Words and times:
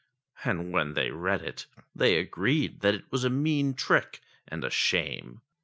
And 0.43 0.73
when 0.73 0.95
they 0.95 1.11
read 1.11 1.43
it, 1.43 1.67
they 1.95 2.15
agreed 2.17 2.79
that 2.79 2.95
it 2.95 3.11
was 3.11 3.23
a 3.23 3.29
mean 3.29 3.75
trick 3.75 4.19
and 4.47 4.63
a 4.63 4.71
shame. 4.71 5.41